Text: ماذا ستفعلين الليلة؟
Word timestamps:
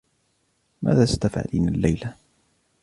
ماذا 0.81 1.05
ستفعلين 1.05 1.67
الليلة؟ 1.69 2.15